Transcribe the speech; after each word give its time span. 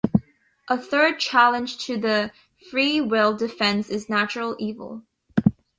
A 0.67 0.79
third 0.79 1.19
challenge 1.19 1.77
to 1.85 1.95
the 1.95 2.31
free 2.71 3.01
will 3.01 3.37
defence 3.37 3.91
is 3.91 4.09
natural 4.09 4.55
evil. 4.57 5.03